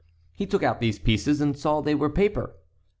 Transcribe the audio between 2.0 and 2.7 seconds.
paper.